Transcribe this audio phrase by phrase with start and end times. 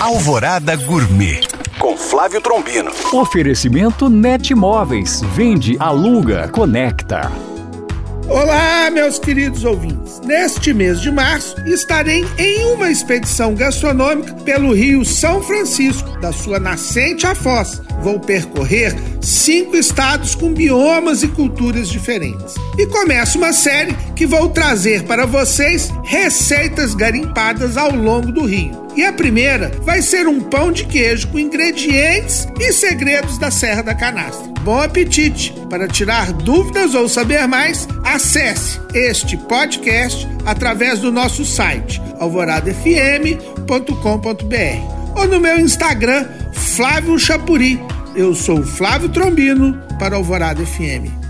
[0.00, 1.42] Alvorada Gourmet
[1.78, 2.90] com Flávio Trombino.
[3.12, 5.20] Oferecimento Net Móveis.
[5.34, 7.30] Vende, aluga, conecta.
[8.26, 10.18] Olá, meus queridos ouvintes.
[10.20, 16.58] Neste mês de março, estarei em uma expedição gastronômica pelo Rio São Francisco, da sua
[16.58, 17.82] nascente à foz.
[18.00, 22.54] Vou percorrer cinco estados com biomas e culturas diferentes.
[22.78, 28.86] E começo uma série que vou trazer para vocês receitas garimpadas ao longo do Rio.
[28.94, 33.80] E a primeira vai ser um pão de queijo com ingredientes e segredos da Serra
[33.80, 34.46] da Canastra.
[34.60, 35.54] Bom apetite!
[35.70, 45.28] Para tirar dúvidas ou saber mais, acesse este podcast através do nosso site alvoradafm.com.br ou
[45.28, 47.80] no meu Instagram, Flávio Chapuri.
[48.14, 51.29] Eu sou Flávio Trombino para Alvorada FM.